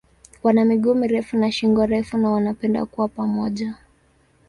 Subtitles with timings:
[0.43, 3.75] Wana miguu mirefu na shingo refu na wanapenda kuwa pamoja.